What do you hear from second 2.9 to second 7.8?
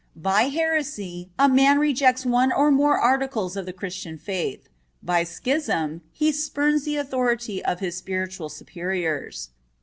articles of the Christian faith. By schism, he spurns the authority